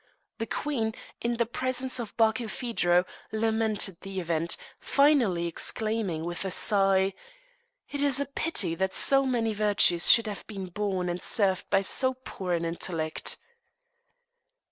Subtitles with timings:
[0.39, 7.13] The queen, in the presence of Barkilphedro, lamented the event, finally exclaiming, with a sigh,
[7.87, 11.81] "It is a pity that so many virtues should have been borne and served by
[11.81, 13.37] so poor an intellect."